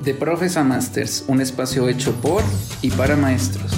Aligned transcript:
De 0.00 0.14
Profes 0.14 0.56
a 0.56 0.62
Masters, 0.62 1.24
un 1.26 1.40
espacio 1.40 1.88
hecho 1.88 2.14
por 2.20 2.42
y 2.82 2.90
para 2.90 3.16
maestros. 3.16 3.72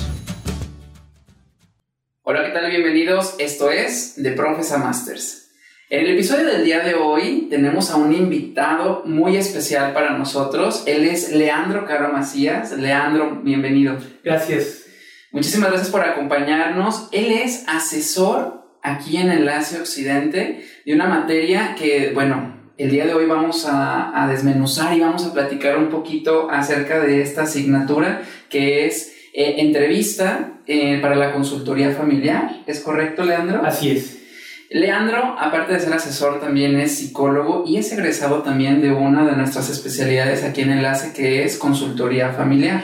Hola, 2.23 2.45
¿qué 2.45 2.51
tal? 2.51 2.71
Bienvenidos. 2.71 3.37
Esto 3.39 3.71
es 3.71 4.23
De 4.23 4.33
Profes 4.33 4.71
a 4.73 4.79
Masters. 4.79 5.49
En 5.89 6.05
el 6.05 6.13
episodio 6.13 6.47
del 6.47 6.65
día 6.65 6.81
de 6.81 6.95
hoy 6.95 7.47
tenemos 7.49 7.91
a 7.91 7.97
un 7.97 8.15
invitado 8.15 9.03
muy 9.07 9.39
especial 9.39 9.95
para 9.95 10.17
nosotros. 10.19 10.83
Él 10.87 11.05
es 11.07 11.33
Leandro 11.33 11.87
Caro 11.87 12.13
Macías. 12.13 12.73
Leandro, 12.73 13.41
bienvenido. 13.43 13.97
Gracias. 14.23 14.85
Muchísimas 15.33 15.71
gracias 15.71 15.91
por 15.91 16.03
acompañarnos. 16.03 17.09
Él 17.13 17.33
es 17.33 17.65
asesor 17.67 18.79
aquí 18.83 19.17
en 19.17 19.33
Enlace 19.33 19.81
Occidente 19.81 20.67
de 20.85 20.95
una 20.95 21.07
materia 21.07 21.75
que, 21.77 22.13
bueno, 22.13 22.60
el 22.81 22.91
día 22.91 23.05
de 23.05 23.13
hoy 23.13 23.27
vamos 23.27 23.67
a, 23.69 24.27
desmenuzar 24.31 24.97
y 24.97 25.01
vamos 25.01 25.27
a 25.27 25.33
platicar 25.35 25.77
un 25.77 25.89
poquito 25.89 26.49
acerca 26.51 27.01
de 27.01 27.21
esta 27.21 27.43
asignatura 27.43 28.23
que 28.49 28.87
es 28.87 29.13
eh, 29.35 29.57
entrevista 29.59 30.53
eh, 30.67 30.99
para 31.03 31.15
la 31.15 31.33
consultoría 31.33 31.91
familiar. 31.91 32.63
¿Es 32.67 32.81
correcto, 32.81 33.25
Leandro? 33.25 33.63
Así 33.65 33.91
es. 33.91 34.19
Leandro, 34.71 35.37
aparte 35.39 35.75
de 35.75 35.81
ser 35.81 35.93
asesor, 35.93 36.41
también 36.41 36.79
es 36.79 36.97
psicólogo 36.97 37.65
y 37.67 37.77
es 37.77 37.93
egresado 37.93 38.43
también 38.43 38.81
de 38.81 38.93
una 38.93 39.27
de 39.27 39.37
nuestras 39.37 39.69
especialidades 39.69 40.45
aquí 40.45 40.63
en 40.63 40.71
Enlace, 40.71 41.13
que 41.13 41.45
es 41.45 41.59
consultoría 41.59 42.33
familiar. 42.33 42.83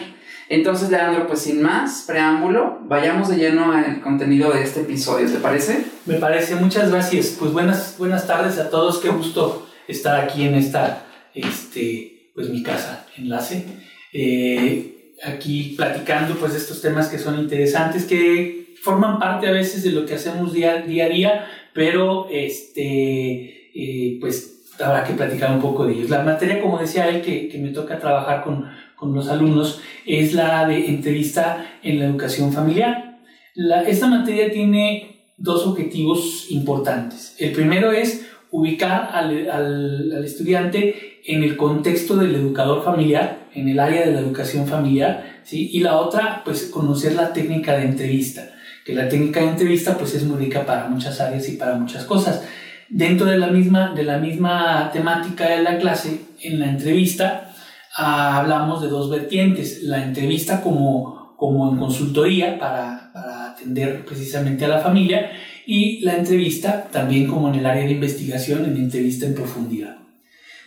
Entonces, 0.49 0.91
Leandro, 0.91 1.27
pues 1.27 1.41
sin 1.41 1.63
más 1.63 2.05
preámbulo, 2.07 2.81
vayamos 2.83 3.29
de 3.29 3.37
lleno 3.37 3.73
al 3.73 4.01
contenido 4.01 4.53
de 4.53 4.63
este 4.63 4.81
episodio, 4.81 5.31
¿te 5.31 5.39
parece? 5.39 5.85
Me 6.05 6.15
parece, 6.17 6.57
muchas 6.57 6.91
gracias. 6.91 7.37
Pues 7.39 7.53
buenas, 7.53 7.95
buenas 7.99 8.27
tardes 8.27 8.59
a 8.59 8.69
todos, 8.69 8.99
qué 8.99 9.09
gusto 9.09 9.66
estar 9.89 10.21
aquí 10.21 10.45
en 10.45 10.55
esta, 10.55 11.07
este, 11.35 12.31
pues 12.35 12.49
mi 12.49 12.63
casa, 12.63 13.07
enlace, 13.17 13.65
eh, 14.13 15.15
aquí 15.25 15.75
platicando 15.77 16.35
pues 16.37 16.53
de 16.53 16.59
estos 16.59 16.81
temas 16.81 17.09
que 17.09 17.19
son 17.19 17.39
interesantes, 17.39 18.05
que 18.05 18.75
forman 18.83 19.19
parte 19.19 19.47
a 19.47 19.53
veces 19.53 19.83
de 19.83 19.91
lo 19.91 20.07
que 20.07 20.15
hacemos 20.15 20.53
día, 20.53 20.77
día 20.83 21.07
a 21.07 21.09
día, 21.09 21.47
pero 21.73 22.29
este, 22.31 22.83
eh, 23.75 24.19
pues 24.21 24.57
habrá 24.79 25.05
que 25.05 25.15
platicar 25.15 25.53
un 25.53 25.61
poco 25.61 25.87
de 25.87 25.95
ellos. 25.95 26.11
La 26.11 26.23
materia, 26.23 26.61
como 26.61 26.79
decía 26.79 27.09
él, 27.09 27.23
que, 27.23 27.49
que 27.49 27.59
me 27.59 27.71
toca 27.71 27.99
trabajar 27.99 28.45
con, 28.45 28.67
con, 28.95 29.15
los 29.15 29.29
alumnos, 29.29 29.81
es 30.05 30.35
la 30.35 30.67
de 30.67 30.87
entrevista 30.87 31.79
en 31.83 31.99
la 31.99 32.07
educación 32.07 32.53
familiar. 32.53 33.21
Esta 33.87 34.07
materia 34.07 34.51
tiene 34.51 35.33
dos 35.37 35.67
objetivos 35.67 36.47
importantes. 36.51 37.35
El 37.39 37.53
primero 37.53 37.93
es 37.93 38.27
ubicar 38.57 39.11
al, 39.13 39.51
al, 39.51 40.13
al, 40.17 40.25
estudiante 40.25 41.21
en 41.27 41.45
el 41.45 41.57
contexto 41.57 42.17
del 42.17 42.35
educador 42.35 42.83
familiar, 42.83 43.49
en 43.55 43.69
el 43.69 43.79
área 43.79 44.07
de 44.07 44.13
la 44.13 44.21
educación 44.21 44.67
familiar, 44.67 45.41
¿sí? 45.45 45.69
y 45.73 45.81
la 45.81 45.99
otra, 45.99 46.43
pues 46.43 46.65
conocer 46.65 47.15
la 47.15 47.35
técnica 47.35 47.77
de 47.77 47.85
entrevista, 47.85 48.49
que 48.85 48.95
la 48.95 49.09
técnica 49.11 49.41
de 49.41 49.49
entrevista 49.49 49.99
pues 49.99 50.15
es 50.15 50.25
muy 50.25 50.39
rica 50.39 50.65
para 50.65 50.89
muchas 50.89 51.21
áreas 51.21 51.47
y 51.51 51.57
para 51.57 51.75
muchas 51.75 52.05
cosas. 52.05 52.45
Dentro 52.89 53.27
de 53.27 53.37
la 53.37 53.49
misma, 53.49 53.93
de 53.95 54.05
la 54.05 54.17
misma 54.17 54.91
temática 54.91 55.49
de 55.51 55.63
la 55.63 55.77
clase, 55.77 56.21
en 56.41 56.59
la 56.59 56.71
entrevista, 56.71 57.53
ah, 57.95 58.39
hablamos 58.39 58.81
de 58.81 58.89
dos 58.89 59.11
vertientes, 59.11 59.83
la 59.83 60.03
entrevista 60.03 60.63
como, 60.63 61.35
como 61.37 61.71
en 61.71 61.77
consultoría 61.77 62.59
para, 62.59 63.11
para 63.13 63.51
atender 63.51 64.03
precisamente 64.07 64.65
a 64.65 64.69
la 64.69 64.79
familia 64.79 65.31
y 65.67 66.01
la 66.01 66.17
entrevista 66.17 66.89
también 66.91 67.27
como 67.27 67.49
en 67.49 67.57
el 67.57 67.67
área 67.67 67.85
de 67.85 67.91
investigación, 67.91 68.65
en 68.65 68.77
entrevista 68.77 69.27
en 69.27 69.35
profundidad. 69.35 69.97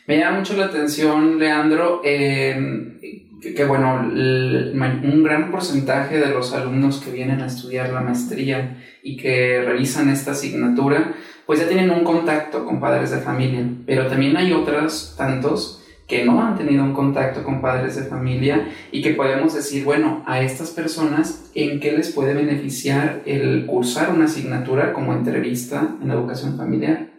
Me 0.05 0.17
llama 0.17 0.39
mucho 0.39 0.57
la 0.57 0.65
atención, 0.65 1.39
Leandro, 1.39 2.01
eh, 2.03 3.19
que, 3.55 3.63
bueno, 3.63 4.01
un 4.01 5.23
gran 5.23 5.51
porcentaje 5.51 6.17
de 6.17 6.29
los 6.29 6.53
alumnos 6.53 6.99
que 6.99 7.11
vienen 7.11 7.41
a 7.41 7.45
estudiar 7.45 7.91
la 7.91 8.01
maestría 8.01 8.77
y 9.01 9.15
que 9.15 9.61
realizan 9.61 10.09
esta 10.09 10.31
asignatura, 10.31 11.13
pues 11.45 11.59
ya 11.59 11.67
tienen 11.67 11.91
un 11.91 12.03
contacto 12.03 12.65
con 12.65 12.79
padres 12.79 13.11
de 13.11 13.19
familia, 13.19 13.65
pero 13.85 14.07
también 14.07 14.35
hay 14.35 14.51
otros 14.51 15.15
tantos 15.17 15.78
que 16.09 16.25
no 16.25 16.41
han 16.41 16.57
tenido 16.57 16.83
un 16.83 16.93
contacto 16.93 17.43
con 17.43 17.61
padres 17.61 17.95
de 17.95 18.03
familia 18.03 18.67
y 18.91 19.03
que 19.03 19.11
podemos 19.11 19.53
decir, 19.53 19.85
bueno, 19.85 20.23
a 20.25 20.41
estas 20.41 20.71
personas, 20.71 21.51
¿en 21.53 21.79
qué 21.79 21.91
les 21.91 22.11
puede 22.11 22.33
beneficiar 22.33 23.21
el 23.27 23.67
cursar 23.67 24.11
una 24.11 24.25
asignatura 24.25 24.91
como 24.91 25.13
entrevista 25.13 25.95
en 26.01 26.09
educación 26.09 26.57
familiar? 26.57 27.11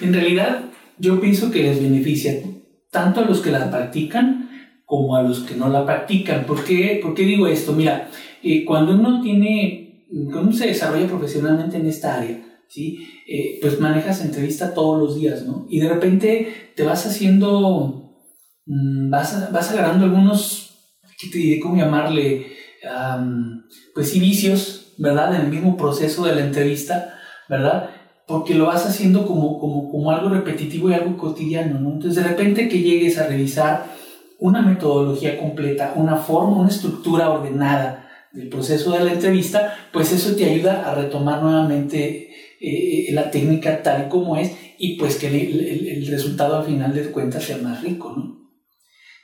En 0.00 0.14
realidad, 0.14 0.66
yo 0.98 1.20
pienso 1.20 1.50
que 1.50 1.64
les 1.64 1.82
beneficia 1.82 2.34
tanto 2.92 3.20
a 3.20 3.24
los 3.24 3.40
que 3.40 3.50
la 3.50 3.68
practican 3.68 4.48
como 4.84 5.16
a 5.16 5.22
los 5.22 5.40
que 5.40 5.56
no 5.56 5.68
la 5.68 5.84
practican. 5.84 6.44
¿Por 6.44 6.62
qué, 6.62 7.00
¿Por 7.02 7.14
qué 7.14 7.24
digo 7.24 7.48
esto? 7.48 7.72
Mira, 7.72 8.08
eh, 8.44 8.64
cuando 8.64 8.92
uno 8.92 9.20
tiene, 9.20 10.06
cuando 10.26 10.42
uno 10.42 10.52
se 10.52 10.68
desarrolla 10.68 11.08
profesionalmente 11.08 11.76
en 11.76 11.86
esta 11.86 12.18
área, 12.18 12.40
¿sí? 12.68 13.04
Eh, 13.26 13.58
pues 13.60 13.80
manejas 13.80 14.24
entrevista 14.24 14.74
todos 14.74 15.00
los 15.00 15.18
días, 15.18 15.44
¿no? 15.44 15.66
Y 15.68 15.80
de 15.80 15.88
repente 15.88 16.72
te 16.76 16.84
vas 16.84 17.04
haciendo 17.04 18.01
Mm, 18.66 19.10
vas, 19.10 19.50
vas 19.52 19.70
agarrando 19.70 20.04
algunos, 20.04 20.92
¿qué 21.18 21.28
te 21.28 21.38
diré 21.38 21.60
cómo 21.60 21.76
llamarle? 21.76 22.52
pues 23.94 24.10
sí, 24.10 24.18
vicios, 24.18 24.94
¿verdad? 24.98 25.36
En 25.36 25.42
el 25.42 25.48
mismo 25.48 25.76
proceso 25.76 26.24
de 26.24 26.34
la 26.34 26.44
entrevista, 26.44 27.14
¿verdad? 27.48 27.90
Porque 28.26 28.54
lo 28.54 28.66
vas 28.66 28.84
haciendo 28.86 29.24
como, 29.24 29.60
como, 29.60 29.88
como 29.88 30.10
algo 30.10 30.28
repetitivo 30.30 30.90
y 30.90 30.94
algo 30.94 31.16
cotidiano, 31.16 31.78
¿no? 31.78 31.92
Entonces, 31.92 32.22
de 32.22 32.28
repente 32.28 32.68
que 32.68 32.80
llegues 32.80 33.18
a 33.18 33.28
revisar 33.28 33.86
una 34.40 34.62
metodología 34.62 35.38
completa, 35.38 35.92
una 35.94 36.16
forma, 36.16 36.58
una 36.58 36.70
estructura 36.70 37.30
ordenada 37.30 38.08
del 38.32 38.48
proceso 38.48 38.90
de 38.92 39.04
la 39.04 39.12
entrevista, 39.12 39.76
pues 39.92 40.10
eso 40.12 40.34
te 40.34 40.44
ayuda 40.44 40.90
a 40.90 40.94
retomar 40.96 41.40
nuevamente 41.40 42.30
eh, 42.60 43.12
la 43.12 43.30
técnica 43.30 43.80
tal 43.82 44.08
como 44.08 44.36
es 44.36 44.56
y 44.78 44.96
pues 44.96 45.16
que 45.16 45.28
el, 45.28 45.88
el 45.88 46.06
resultado 46.08 46.56
al 46.56 46.64
final 46.64 46.92
de 46.92 47.12
cuentas 47.12 47.44
sea 47.44 47.58
más 47.58 47.82
rico, 47.82 48.12
¿no? 48.16 48.41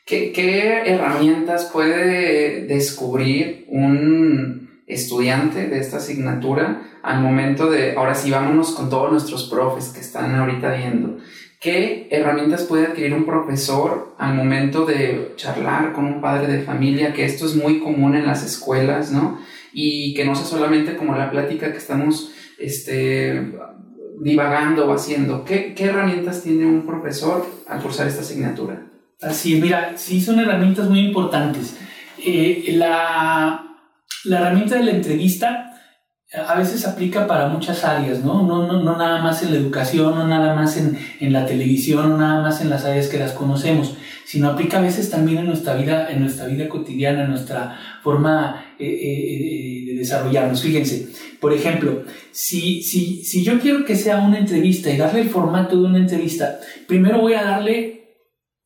¿Qué, 0.08 0.84
herramientas 0.86 1.68
puede 1.70 2.64
descubrir 2.64 3.66
un 3.68 4.80
estudiante 4.86 5.66
de 5.66 5.80
esta 5.80 5.98
asignatura 5.98 6.82
al 7.02 7.20
momento 7.20 7.70
de, 7.70 7.94
ahora 7.94 8.14
sí, 8.14 8.30
vámonos 8.30 8.70
con 8.70 8.88
todos 8.88 9.12
nuestros 9.12 9.50
profes 9.50 9.90
que 9.90 10.00
están 10.00 10.34
ahorita 10.34 10.72
viendo? 10.72 11.18
¿Qué 11.60 12.08
herramientas 12.10 12.62
puede 12.62 12.86
adquirir 12.86 13.12
un 13.12 13.26
profesor 13.26 14.14
al 14.16 14.34
momento 14.34 14.86
de 14.86 15.34
charlar 15.36 15.92
con 15.92 16.06
un 16.06 16.22
padre 16.22 16.50
de 16.50 16.62
familia? 16.62 17.12
Que 17.12 17.26
esto 17.26 17.44
es 17.44 17.54
muy 17.54 17.78
común 17.80 18.14
en 18.14 18.26
las 18.26 18.42
escuelas, 18.42 19.12
¿no? 19.12 19.38
Y 19.74 20.14
que 20.14 20.24
no 20.24 20.34
sea 20.34 20.46
solamente 20.46 20.96
como 20.96 21.16
la 21.16 21.30
plática 21.30 21.70
que 21.70 21.78
estamos 21.78 22.32
este, 22.58 23.52
divagando 24.22 24.88
o 24.88 24.94
haciendo. 24.94 25.44
¿Qué, 25.44 25.74
¿Qué 25.74 25.84
herramientas 25.84 26.42
tiene 26.42 26.64
un 26.64 26.86
profesor 26.86 27.44
al 27.66 27.82
cursar 27.82 28.06
esta 28.06 28.22
asignatura? 28.22 28.88
Así 29.20 29.56
mira, 29.60 29.94
sí 29.96 30.20
son 30.20 30.38
herramientas 30.38 30.88
muy 30.88 31.00
importantes. 31.00 31.76
Eh, 32.24 32.74
la, 32.76 33.64
la, 34.24 34.38
herramienta 34.38 34.76
de 34.76 34.84
la 34.84 34.90
entrevista 34.92 35.68
a 36.46 36.54
veces 36.56 36.86
aplica 36.86 37.26
para 37.26 37.48
muchas 37.48 37.84
áreas, 37.84 38.22
¿no? 38.22 38.46
No, 38.46 38.66
no, 38.66 38.96
nada 38.96 39.22
más 39.22 39.42
en 39.42 39.52
la 39.52 39.56
educación, 39.56 40.14
no 40.14 40.28
nada 40.28 40.54
más 40.54 40.76
en, 40.76 40.98
en, 41.20 41.32
la 41.32 41.46
televisión, 41.46 42.10
no 42.10 42.18
nada 42.18 42.42
más 42.42 42.60
en 42.60 42.68
las 42.68 42.84
áreas 42.84 43.08
que 43.08 43.18
las 43.18 43.32
conocemos, 43.32 43.96
sino 44.26 44.50
aplica 44.50 44.78
a 44.78 44.82
veces 44.82 45.08
también 45.08 45.38
en 45.38 45.46
nuestra 45.46 45.74
vida, 45.74 46.10
en 46.10 46.20
nuestra 46.20 46.46
vida 46.46 46.68
cotidiana, 46.68 47.24
en 47.24 47.30
nuestra 47.30 47.78
forma 48.02 48.66
eh, 48.78 48.86
eh, 48.86 49.84
de 49.86 49.94
desarrollarnos. 49.98 50.62
Fíjense, 50.62 51.08
por 51.40 51.54
ejemplo, 51.54 52.04
si, 52.30 52.82
si, 52.82 53.24
si 53.24 53.42
yo 53.42 53.58
quiero 53.58 53.86
que 53.86 53.96
sea 53.96 54.18
una 54.18 54.38
entrevista 54.38 54.90
y 54.90 54.98
darle 54.98 55.22
el 55.22 55.30
formato 55.30 55.80
de 55.80 55.86
una 55.86 55.98
entrevista, 55.98 56.60
primero 56.86 57.20
voy 57.20 57.34
a 57.34 57.42
darle 57.42 57.97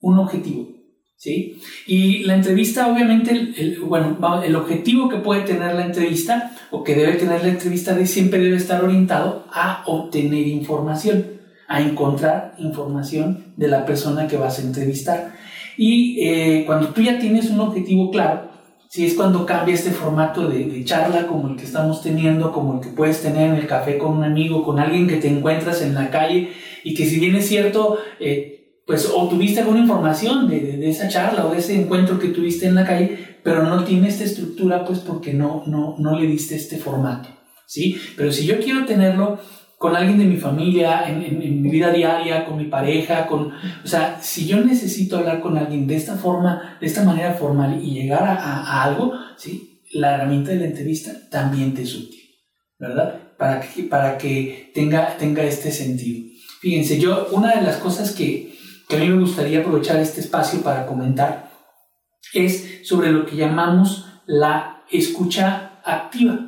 un 0.02 0.18
objetivo. 0.18 0.68
¿Sí? 1.16 1.60
Y 1.86 2.24
la 2.24 2.34
entrevista, 2.34 2.92
obviamente, 2.92 3.30
el, 3.30 3.78
bueno, 3.80 4.18
el 4.42 4.56
objetivo 4.56 5.08
que 5.08 5.18
puede 5.18 5.42
tener 5.42 5.76
la 5.76 5.86
entrevista 5.86 6.50
o 6.72 6.82
que 6.82 6.96
debe 6.96 7.12
tener 7.12 7.42
la 7.42 7.50
entrevista 7.50 7.94
de 7.94 8.06
siempre 8.06 8.40
debe 8.40 8.56
estar 8.56 8.82
orientado 8.82 9.46
a 9.52 9.84
obtener 9.86 10.48
información, 10.48 11.24
a 11.68 11.80
encontrar 11.80 12.56
información 12.58 13.54
de 13.56 13.68
la 13.68 13.86
persona 13.86 14.26
que 14.26 14.36
vas 14.36 14.58
a 14.58 14.62
entrevistar. 14.62 15.32
Y 15.76 16.26
eh, 16.26 16.64
cuando 16.66 16.88
tú 16.88 17.02
ya 17.02 17.20
tienes 17.20 17.50
un 17.50 17.60
objetivo 17.60 18.10
claro, 18.10 18.50
si 18.92 19.06
es 19.06 19.14
cuando 19.14 19.46
cambia 19.46 19.74
este 19.74 19.90
formato 19.90 20.48
de, 20.48 20.84
charla 20.84 21.26
como 21.26 21.48
el 21.48 21.56
que 21.56 21.64
estamos 21.64 22.02
teniendo, 22.02 22.52
como 22.52 22.74
el 22.74 22.80
que 22.80 22.90
puedes 22.90 23.22
tener 23.22 23.48
en 23.48 23.56
el 23.56 23.66
café 23.66 23.96
con 23.96 24.18
un 24.18 24.22
amigo, 24.22 24.62
con 24.62 24.78
alguien 24.78 25.08
que 25.08 25.16
te 25.16 25.28
encuentras 25.28 25.80
en 25.80 25.94
la 25.94 26.10
calle 26.10 26.50
y 26.84 26.92
que 26.92 27.06
si 27.06 27.18
bien 27.18 27.34
es 27.34 27.48
cierto, 27.48 27.96
eh, 28.20 28.51
pues 28.86 29.08
obtuviste 29.12 29.60
alguna 29.60 29.80
información 29.80 30.48
de, 30.48 30.60
de, 30.60 30.90
esa 30.90 31.08
charla 31.08 31.46
o 31.46 31.52
de 31.52 31.58
ese 31.58 31.80
encuentro 31.80 32.18
que 32.18 32.28
tuviste 32.28 32.66
en 32.66 32.74
la 32.74 32.84
calle, 32.84 33.38
pero 33.42 33.62
no 33.62 33.84
tiene 33.84 34.08
esta 34.08 34.24
estructura, 34.24 34.84
pues 34.84 35.00
porque 35.00 35.32
no, 35.32 35.62
no, 35.66 35.96
no 35.98 36.18
le 36.18 36.26
diste 36.26 36.56
este 36.56 36.78
formato, 36.78 37.28
¿sí? 37.66 37.96
Pero 38.16 38.32
si 38.32 38.46
yo 38.46 38.58
quiero 38.60 38.84
tenerlo 38.84 39.38
con 39.82 39.96
alguien 39.96 40.18
de 40.18 40.26
mi 40.26 40.36
familia, 40.36 41.08
en, 41.08 41.60
mi 41.60 41.68
vida 41.68 41.90
diaria, 41.90 42.44
con 42.44 42.56
mi 42.56 42.66
pareja, 42.66 43.26
con, 43.26 43.52
o 43.84 43.86
sea, 43.86 44.20
si 44.22 44.46
yo 44.46 44.58
necesito 44.64 45.18
hablar 45.18 45.40
con 45.40 45.58
alguien 45.58 45.88
de 45.88 45.96
esta 45.96 46.14
forma, 46.14 46.78
de 46.80 46.86
esta 46.86 47.02
manera 47.02 47.34
formal 47.34 47.82
y 47.82 47.90
llegar 47.90 48.22
a, 48.22 48.84
algo, 48.84 49.12
¿sí? 49.36 49.82
La 49.92 50.14
herramienta 50.14 50.52
de 50.52 50.60
la 50.60 50.66
entrevista 50.66 51.10
también 51.28 51.74
te 51.74 51.82
es 51.82 51.96
útil, 51.96 52.20
¿verdad? 52.78 53.34
Para 53.36 53.60
que, 53.60 53.82
para 53.82 54.16
que 54.16 54.70
tenga, 54.72 55.16
tenga 55.16 55.42
este 55.42 55.72
sentido. 55.72 56.30
Fíjense, 56.60 57.00
yo, 57.00 57.26
una 57.32 57.56
de 57.56 57.62
las 57.62 57.78
cosas 57.78 58.12
que, 58.12 58.51
que 58.92 58.98
a 58.98 59.00
mí 59.00 59.08
me 59.08 59.20
gustaría 59.20 59.60
aprovechar 59.60 59.98
este 60.00 60.20
espacio 60.20 60.60
para 60.60 60.84
comentar 60.84 61.50
es 62.34 62.80
sobre 62.82 63.10
lo 63.10 63.24
que 63.24 63.36
llamamos 63.36 64.06
la 64.26 64.84
escucha 64.90 65.80
activa. 65.82 66.46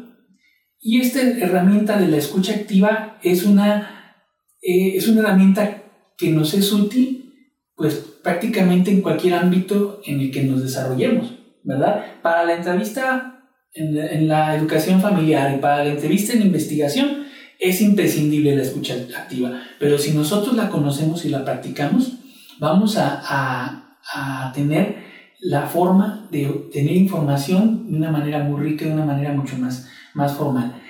Y 0.78 1.00
esta 1.00 1.22
herramienta 1.22 1.98
de 1.98 2.08
la 2.08 2.18
escucha 2.18 2.52
activa 2.54 3.18
es 3.22 3.44
una, 3.44 4.24
eh, 4.60 4.92
es 4.94 5.08
una 5.08 5.22
herramienta 5.22 5.84
que 6.18 6.30
nos 6.32 6.52
es 6.52 6.70
útil, 6.70 7.32
pues 7.76 7.94
prácticamente 8.22 8.90
en 8.90 9.00
cualquier 9.00 9.34
ámbito 9.34 10.02
en 10.04 10.20
el 10.20 10.30
que 10.30 10.42
nos 10.44 10.62
desarrollemos, 10.62 11.32
¿verdad? 11.62 12.20
Para 12.20 12.44
la 12.44 12.56
entrevista 12.56 13.48
en, 13.72 13.96
en 13.96 14.28
la 14.28 14.54
educación 14.54 15.00
familiar 15.00 15.54
y 15.56 15.60
para 15.60 15.82
la 15.82 15.92
entrevista 15.92 16.34
en 16.34 16.42
investigación 16.42 17.24
es 17.58 17.80
imprescindible 17.80 18.54
la 18.54 18.62
escucha 18.62 18.94
activa, 19.16 19.62
pero 19.78 19.96
si 19.96 20.10
nosotros 20.10 20.54
la 20.54 20.68
conocemos 20.68 21.24
y 21.24 21.30
la 21.30 21.42
practicamos, 21.42 22.18
vamos 22.58 22.96
a, 22.96 23.22
a, 23.24 23.98
a 24.14 24.52
tener 24.52 25.04
la 25.40 25.62
forma 25.62 26.26
de 26.30 26.48
obtener 26.48 26.96
información 26.96 27.90
de 27.90 27.98
una 27.98 28.10
manera 28.10 28.42
muy 28.42 28.60
rica, 28.60 28.84
de 28.84 28.92
una 28.92 29.04
manera 29.04 29.32
mucho 29.32 29.56
más 29.58 29.88
más 30.14 30.32
formal. 30.34 30.80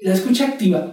La 0.00 0.12
escucha 0.12 0.46
activa, 0.46 0.92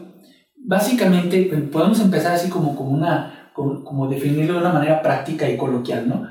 básicamente, 0.56 1.44
podemos 1.72 2.00
empezar 2.00 2.34
así 2.34 2.50
como, 2.50 2.75
como, 2.75 2.92
una, 2.92 3.51
como, 3.54 4.07
definirlo 4.07 4.54
de 4.54 4.60
una 4.60 4.74
manera 4.74 5.01
práctica 5.01 5.48
y 5.50 5.57
coloquial, 5.57 6.07
¿no? 6.07 6.28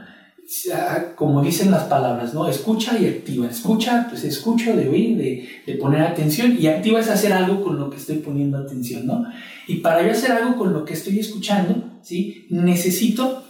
Como 1.15 1.43
dicen 1.43 1.71
las 1.71 1.85
palabras, 1.85 2.35
¿no? 2.35 2.49
Escucha 2.49 2.99
y 2.99 3.07
activa. 3.07 3.47
Escucha, 3.47 4.07
pues 4.09 4.25
escucho 4.25 4.75
de 4.75 4.89
oír, 4.89 5.17
de, 5.17 5.49
de, 5.67 5.75
poner 5.79 6.03
atención, 6.03 6.57
y 6.59 6.67
activa 6.67 7.01
es 7.01 7.09
hacer 7.09 7.33
algo 7.33 7.63
con 7.63 7.79
lo 7.79 7.89
que 7.91 7.99
estoy 7.99 8.17
poniendo 8.17 8.59
atención, 8.59 9.07
¿no? 9.07 9.25
Y 9.69 9.77
para 9.77 10.03
yo 10.03 10.11
hacer 10.11 10.33
algo 10.33 10.57
con 10.57 10.73
lo 10.73 10.85
que 10.85 10.95
estoy 10.95 11.21
escuchando, 11.21 11.92
¿sí? 12.03 12.47
Necesito 12.51 13.45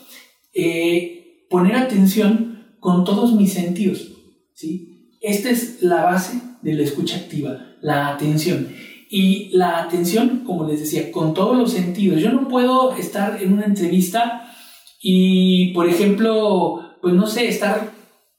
eh, 0.55 1.47
poner 1.49 1.77
atención 1.77 2.77
con 2.81 3.05
todos 3.05 3.35
mis 3.35 3.53
sentidos, 3.53 4.13
¿sí? 4.55 5.17
Esta 5.21 5.51
es 5.51 5.83
la 5.83 6.03
base 6.03 6.41
de 6.63 6.75
la 6.75 6.83
escucha 6.83 7.17
activa, 7.17 7.77
la 7.81 8.09
atención. 8.09 8.69
Y 9.09 9.51
la 9.57 9.83
atención, 9.83 10.43
como 10.45 10.67
les 10.67 10.81
decía, 10.81 11.13
con 11.13 11.35
todos 11.35 11.57
los 11.57 11.71
sentidos. 11.71 12.21
Yo 12.21 12.33
no 12.33 12.49
puedo 12.49 12.97
estar 12.97 13.41
en 13.43 13.53
una 13.53 13.67
entrevista 13.67 14.51
y, 15.01 15.73
por 15.75 15.89
ejemplo, 15.89 16.97
pues 17.03 17.15
no 17.15 17.27
sé, 17.27 17.47
estar 17.49 17.93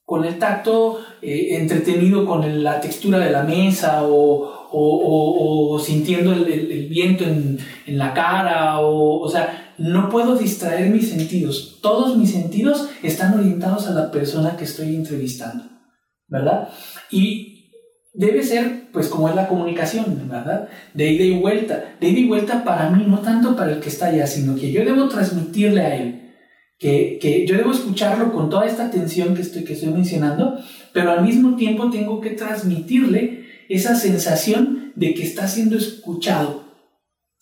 con 0.05 0.25
el 0.25 0.37
tacto 0.39 0.99
eh, 1.21 1.57
entretenido 1.57 2.25
con 2.25 2.63
la 2.63 2.81
textura 2.81 3.19
de 3.19 3.31
la 3.31 3.43
mesa 3.43 4.03
o, 4.03 4.69
o, 4.71 5.79
sintiendo 5.79 6.33
el, 6.33 6.87
viento 6.89 7.23
en, 7.23 7.57
la 7.87 8.13
cara 8.13 8.79
o, 8.79 9.29
no 9.77 10.09
puedo 10.09 10.35
distraer 10.35 10.89
mis 10.89 11.09
sentidos. 11.09 11.79
Todos 11.81 12.17
mis 12.17 12.31
sentidos 12.31 12.89
están 13.01 13.37
orientados 13.37 13.87
a 13.87 13.93
la 13.93 14.11
persona 14.11 14.55
que 14.57 14.65
estoy 14.65 14.95
entrevistando, 14.95 15.65
¿verdad? 16.27 16.69
Y 17.11 17.71
debe 18.13 18.43
ser, 18.43 18.89
pues 18.91 19.07
como 19.07 19.29
es 19.29 19.35
la 19.35 19.47
comunicación, 19.47 20.27
¿verdad? 20.29 20.69
De 20.93 21.11
ida 21.11 21.23
y 21.23 21.39
vuelta. 21.39 21.95
De 21.99 22.09
ida 22.09 22.19
y 22.19 22.27
vuelta 22.27 22.63
para 22.63 22.89
mí, 22.89 23.05
no 23.07 23.19
tanto 23.19 23.55
para 23.55 23.73
el 23.73 23.79
que 23.79 23.89
está 23.89 24.07
allá, 24.07 24.27
sino 24.27 24.55
que 24.55 24.71
yo 24.71 24.85
debo 24.85 25.07
transmitirle 25.07 25.81
a 25.81 25.95
él. 25.95 26.19
Que, 26.79 27.17
que 27.21 27.47
yo 27.47 27.55
debo 27.55 27.71
escucharlo 27.71 28.33
con 28.33 28.49
toda 28.49 28.65
esta 28.65 28.85
atención 28.85 29.35
que 29.35 29.41
estoy, 29.41 29.63
que 29.63 29.73
estoy 29.73 29.89
mencionando, 29.89 30.59
pero 30.91 31.11
al 31.11 31.23
mismo 31.23 31.55
tiempo 31.55 31.89
tengo 31.89 32.19
que 32.19 32.31
transmitirle 32.31 33.45
esa 33.69 33.95
sensación 33.95 34.91
de 34.95 35.13
que 35.13 35.23
está 35.23 35.47
siendo 35.47 35.77
escuchado. 35.77 36.62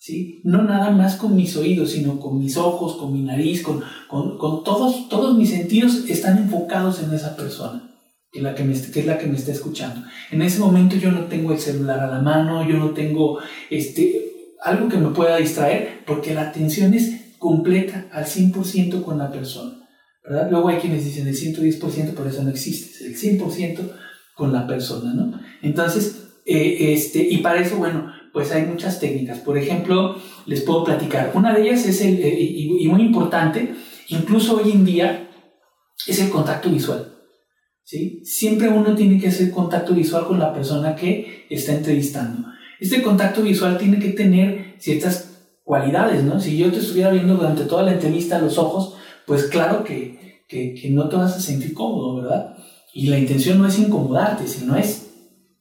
¿Sí? 0.02 0.40
No 0.42 0.64
nada 0.64 0.90
más 0.90 1.14
con 1.14 1.36
mis 1.36 1.56
oídos, 1.56 1.92
sino 1.92 2.18
con 2.18 2.36
mis 2.36 2.56
ojos, 2.56 2.96
con 2.96 3.12
mi 3.12 3.22
nariz, 3.22 3.62
con, 3.62 3.84
con, 4.08 4.36
con 4.36 4.64
todos, 4.64 5.08
todos 5.08 5.38
mis 5.38 5.50
sentidos 5.50 6.06
están 6.08 6.38
enfocados 6.38 7.00
en 7.04 7.14
esa 7.14 7.36
persona 7.36 7.88
que, 8.32 8.42
la 8.42 8.52
que, 8.56 8.64
me, 8.64 8.72
es 8.72 9.06
la 9.06 9.16
que 9.16 9.28
me 9.28 9.36
está 9.36 9.52
escuchando. 9.52 10.04
En 10.32 10.42
ese 10.42 10.58
momento 10.58 10.96
yo 10.96 11.12
no 11.12 11.26
tengo 11.26 11.52
el 11.52 11.60
celular 11.60 12.00
a 12.00 12.08
la 12.08 12.20
mano, 12.20 12.68
yo 12.68 12.78
no 12.78 12.90
tengo 12.90 13.38
este, 13.70 14.56
algo 14.64 14.88
que 14.88 14.96
me 14.96 15.10
pueda 15.10 15.36
distraer, 15.36 16.00
porque 16.04 16.34
la 16.34 16.48
atención 16.48 16.94
es 16.94 17.36
completa 17.38 18.08
al 18.10 18.24
100% 18.24 19.04
con 19.04 19.18
la 19.18 19.30
persona. 19.30 19.88
Luego 20.50 20.66
hay 20.66 20.78
quienes 20.78 21.04
dicen 21.04 21.28
el 21.28 21.36
110%, 21.36 22.14
por 22.14 22.26
eso 22.26 22.42
no 22.42 22.50
existe, 22.50 23.06
es 23.06 23.22
el 23.22 23.38
100% 23.38 23.78
con 24.34 24.52
la 24.52 24.66
persona. 24.66 25.14
¿no? 25.14 25.40
Entonces, 25.62 26.24
eh, 26.44 26.92
este, 26.92 27.22
y 27.22 27.36
para 27.36 27.60
eso, 27.60 27.76
bueno, 27.76 28.10
pues 28.32 28.52
hay 28.52 28.66
muchas 28.66 28.98
técnicas. 28.98 29.38
Por 29.40 29.58
ejemplo, 29.58 30.16
les 30.46 30.62
puedo 30.62 30.84
platicar. 30.84 31.32
Una 31.34 31.54
de 31.54 31.62
ellas 31.62 31.86
es 31.86 32.00
el, 32.00 32.20
eh, 32.22 32.40
y 32.40 32.88
muy 32.88 33.02
importante, 33.02 33.74
incluso 34.08 34.56
hoy 34.56 34.72
en 34.72 34.84
día, 34.84 35.28
es 36.06 36.18
el 36.20 36.30
contacto 36.30 36.70
visual. 36.70 37.12
¿sí? 37.84 38.22
Siempre 38.24 38.68
uno 38.68 38.94
tiene 38.94 39.20
que 39.20 39.28
hacer 39.28 39.50
contacto 39.50 39.94
visual 39.94 40.26
con 40.26 40.38
la 40.38 40.52
persona 40.52 40.94
que 40.94 41.46
está 41.50 41.72
entrevistando. 41.72 42.48
Este 42.80 43.02
contacto 43.02 43.42
visual 43.42 43.78
tiene 43.78 43.98
que 43.98 44.10
tener 44.10 44.74
ciertas 44.78 45.30
cualidades, 45.62 46.24
¿no? 46.24 46.40
Si 46.40 46.56
yo 46.56 46.72
te 46.72 46.78
estuviera 46.78 47.10
viendo 47.10 47.36
durante 47.36 47.64
toda 47.64 47.84
la 47.84 47.92
entrevista 47.92 48.40
los 48.40 48.58
ojos, 48.58 48.96
pues 49.26 49.44
claro 49.44 49.84
que, 49.84 50.44
que, 50.48 50.74
que 50.74 50.90
no 50.90 51.08
te 51.08 51.16
vas 51.16 51.36
a 51.36 51.40
sentir 51.40 51.74
cómodo, 51.74 52.16
¿verdad? 52.16 52.56
Y 52.92 53.06
la 53.06 53.18
intención 53.18 53.58
no 53.58 53.68
es 53.68 53.78
incomodarte, 53.78 54.48
sino 54.48 54.76
es 54.76 55.11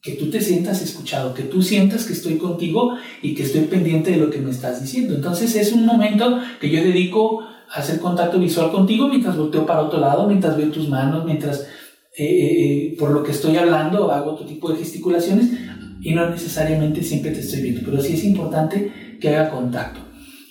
que 0.01 0.13
tú 0.13 0.29
te 0.29 0.41
sientas 0.41 0.81
escuchado, 0.81 1.33
que 1.33 1.43
tú 1.43 1.61
sientas 1.61 2.05
que 2.05 2.13
estoy 2.13 2.37
contigo 2.37 2.95
y 3.21 3.35
que 3.35 3.43
estoy 3.43 3.61
pendiente 3.61 4.11
de 4.11 4.17
lo 4.17 4.29
que 4.31 4.39
me 4.39 4.49
estás 4.49 4.81
diciendo. 4.81 5.13
Entonces 5.13 5.55
es 5.55 5.71
un 5.73 5.85
momento 5.85 6.39
que 6.59 6.69
yo 6.69 6.81
dedico 6.83 7.41
a 7.41 7.79
hacer 7.79 7.99
contacto 7.99 8.39
visual 8.39 8.71
contigo 8.71 9.07
mientras 9.07 9.37
volteo 9.37 9.65
para 9.65 9.83
otro 9.83 9.99
lado, 9.99 10.27
mientras 10.27 10.57
veo 10.57 10.71
tus 10.71 10.89
manos, 10.89 11.23
mientras 11.25 11.67
eh, 12.17 12.25
eh, 12.25 12.87
eh, 12.87 12.95
por 12.99 13.11
lo 13.11 13.23
que 13.23 13.31
estoy 13.31 13.55
hablando, 13.57 14.11
hago 14.11 14.31
otro 14.31 14.45
tipo 14.45 14.71
de 14.71 14.79
gesticulaciones 14.79 15.49
y 16.01 16.13
no 16.13 16.29
necesariamente 16.29 17.03
siempre 17.03 17.31
te 17.31 17.39
estoy 17.39 17.61
viendo, 17.61 17.81
pero 17.85 18.01
sí 18.01 18.13
es 18.13 18.23
importante 18.23 19.17
que 19.21 19.29
haga 19.29 19.51
contacto. 19.51 20.01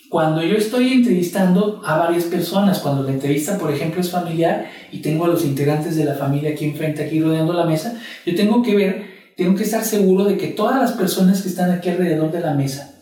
Cuando 0.09 0.43
yo 0.43 0.55
estoy 0.55 0.91
entrevistando 0.91 1.81
a 1.85 1.97
varias 1.97 2.25
personas, 2.25 2.79
cuando 2.79 3.03
la 3.03 3.11
entrevista, 3.11 3.57
por 3.57 3.71
ejemplo, 3.71 4.01
es 4.01 4.09
familiar 4.09 4.69
y 4.91 4.97
tengo 4.97 5.25
a 5.25 5.27
los 5.29 5.45
integrantes 5.45 5.95
de 5.95 6.03
la 6.03 6.15
familia 6.15 6.51
aquí 6.51 6.65
enfrente, 6.65 7.03
aquí 7.03 7.21
rodeando 7.21 7.53
la 7.53 7.65
mesa, 7.65 7.97
yo 8.25 8.35
tengo 8.35 8.61
que 8.61 8.75
ver, 8.75 9.10
tengo 9.37 9.55
que 9.55 9.63
estar 9.63 9.83
seguro 9.83 10.25
de 10.25 10.37
que 10.37 10.47
todas 10.47 10.79
las 10.79 10.93
personas 10.93 11.41
que 11.41 11.49
están 11.49 11.71
aquí 11.71 11.89
alrededor 11.89 12.31
de 12.31 12.41
la 12.41 12.53
mesa 12.53 12.95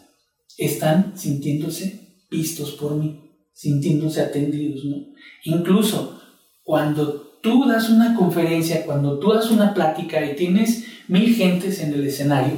están 0.57 1.17
sintiéndose 1.17 2.25
vistos 2.29 2.71
por 2.71 2.95
mí, 2.95 3.31
sintiéndose 3.53 4.21
atendidos, 4.21 4.85
¿no? 4.85 4.97
Incluso 5.45 6.21
cuando 6.63 7.39
tú 7.41 7.65
das 7.65 7.89
una 7.89 8.15
conferencia, 8.15 8.85
cuando 8.85 9.19
tú 9.19 9.33
das 9.33 9.49
una 9.51 9.73
plática 9.73 10.23
y 10.25 10.35
tienes 10.35 10.85
mil 11.07 11.33
gentes 11.35 11.81
en 11.81 11.93
el 11.93 12.05
escenario, 12.05 12.57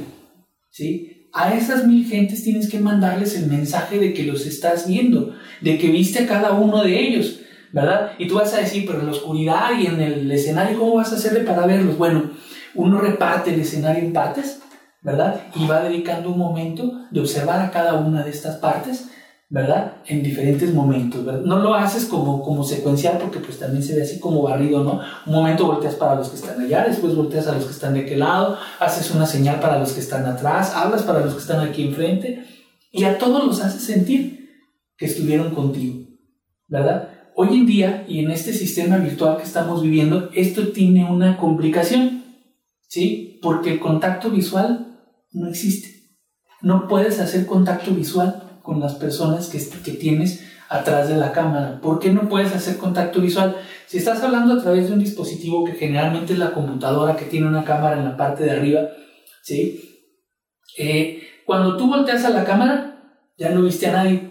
¿sí? 0.70 1.28
A 1.32 1.54
esas 1.54 1.86
mil 1.86 2.06
gentes 2.06 2.44
tienes 2.44 2.68
que 2.68 2.78
mandarles 2.78 3.34
el 3.36 3.46
mensaje 3.46 3.98
de 3.98 4.12
que 4.12 4.24
los 4.24 4.44
estás 4.44 4.86
viendo, 4.86 5.34
de 5.62 5.78
que 5.78 5.88
viste 5.88 6.20
a 6.20 6.26
cada 6.26 6.52
uno 6.52 6.82
de 6.82 7.00
ellos, 7.00 7.40
¿verdad? 7.72 8.12
Y 8.18 8.26
tú 8.26 8.34
vas 8.34 8.52
a 8.52 8.60
decir, 8.60 8.84
pero 8.86 9.00
en 9.00 9.06
la 9.06 9.12
oscuridad 9.12 9.70
y 9.80 9.86
en 9.86 10.00
el 10.00 10.30
escenario, 10.30 10.78
¿cómo 10.78 10.96
vas 10.96 11.12
a 11.12 11.16
hacerle 11.16 11.40
para 11.40 11.66
verlos? 11.66 11.96
Bueno, 11.96 12.32
uno 12.74 13.00
reparte 13.00 13.54
el 13.54 13.60
escenario 13.60 14.02
en 14.02 14.12
partes, 14.12 14.60
¿verdad? 15.02 15.40
Y 15.56 15.66
va 15.66 15.82
dedicando 15.82 16.30
un 16.30 16.38
momento 16.38 16.92
de 17.10 17.20
observar 17.20 17.60
a 17.60 17.70
cada 17.70 17.94
una 17.94 18.22
de 18.22 18.30
estas 18.30 18.56
partes 18.56 19.08
¿verdad? 19.52 19.96
En 20.06 20.22
diferentes 20.22 20.72
momentos, 20.72 21.26
¿verdad? 21.26 21.42
No 21.42 21.58
lo 21.58 21.74
haces 21.74 22.06
como, 22.06 22.42
como 22.42 22.64
secuencial 22.64 23.18
porque 23.18 23.38
pues 23.38 23.58
también 23.58 23.82
se 23.82 23.94
ve 23.94 24.00
así 24.00 24.18
como 24.18 24.40
barrido, 24.40 24.82
¿no? 24.82 25.02
Un 25.26 25.32
momento 25.34 25.66
volteas 25.66 25.94
para 25.94 26.14
los 26.14 26.30
que 26.30 26.36
están 26.36 26.58
allá, 26.58 26.86
después 26.88 27.14
volteas 27.14 27.46
a 27.48 27.54
los 27.54 27.66
que 27.66 27.72
están 27.72 27.92
de 27.92 28.00
aquel 28.00 28.20
lado, 28.20 28.56
haces 28.80 29.10
una 29.10 29.26
señal 29.26 29.60
para 29.60 29.78
los 29.78 29.92
que 29.92 30.00
están 30.00 30.24
atrás, 30.24 30.72
hablas 30.74 31.02
para 31.02 31.20
los 31.20 31.34
que 31.34 31.40
están 31.40 31.60
aquí 31.60 31.86
enfrente 31.86 32.46
y 32.90 33.04
a 33.04 33.18
todos 33.18 33.44
los 33.44 33.60
haces 33.60 33.84
sentir 33.84 34.48
que 34.96 35.04
estuvieron 35.04 35.54
contigo, 35.54 36.06
¿verdad? 36.68 37.10
Hoy 37.34 37.48
en 37.48 37.66
día 37.66 38.06
y 38.08 38.24
en 38.24 38.30
este 38.30 38.54
sistema 38.54 38.96
virtual 38.96 39.36
que 39.36 39.42
estamos 39.42 39.82
viviendo, 39.82 40.30
esto 40.34 40.68
tiene 40.68 41.04
una 41.04 41.36
complicación, 41.36 42.21
¿sí? 42.92 43.38
Porque 43.40 43.72
el 43.72 43.80
contacto 43.80 44.28
visual 44.28 44.98
no 45.32 45.48
existe. 45.48 46.10
No 46.60 46.86
puedes 46.88 47.20
hacer 47.20 47.46
contacto 47.46 47.92
visual 47.92 48.60
con 48.62 48.80
las 48.80 48.96
personas 48.96 49.48
que, 49.48 49.58
tienes 49.92 50.44
atrás 50.68 51.08
de 51.08 51.16
la 51.16 51.32
cámara. 51.32 51.80
¿Por 51.80 51.98
qué 51.98 52.12
no 52.12 52.28
puedes 52.28 52.54
hacer 52.54 52.76
contacto 52.76 53.22
visual? 53.22 53.56
Si 53.86 53.96
estás 53.96 54.22
hablando 54.22 54.52
a 54.52 54.62
través 54.62 54.88
de 54.88 54.92
un 54.92 54.98
dispositivo 54.98 55.64
que 55.64 55.72
generalmente 55.72 56.34
es 56.34 56.38
la 56.38 56.52
computadora 56.52 57.16
que 57.16 57.24
tiene 57.24 57.48
una 57.48 57.64
cámara 57.64 57.96
en 57.96 58.04
la 58.04 58.16
parte 58.18 58.44
de 58.44 58.50
arriba, 58.50 58.82
¿sí? 59.42 60.12
Eh, 60.76 61.22
cuando 61.46 61.78
tú 61.78 61.88
volteas 61.88 62.26
a 62.26 62.30
la 62.30 62.44
cámara, 62.44 63.22
ya 63.38 63.48
no 63.48 63.62
viste 63.62 63.86
a 63.86 63.92
nadie, 63.92 64.28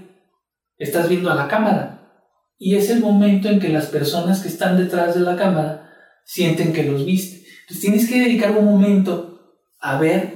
estás 0.78 1.10
viendo 1.10 1.32
a 1.32 1.36
la 1.36 1.48
cámara. 1.48 2.14
Y 2.60 2.76
es 2.76 2.92
el 2.92 3.00
momento 3.00 3.50
en 3.50 3.60
que 3.60 3.70
las 3.70 3.88
personas 3.88 4.42
que 4.42 4.50
están 4.50 4.78
detrás 4.78 5.16
de 5.16 5.22
la 5.22 5.36
cámara 5.36 5.90
sienten 6.26 6.74
que 6.74 6.84
los 6.84 7.08
viste. 7.08 7.41
Entonces 7.72 7.80
tienes 7.80 8.10
que 8.10 8.20
dedicar 8.20 8.52
un 8.52 8.66
momento 8.66 9.56
a 9.80 9.98
ver 9.98 10.36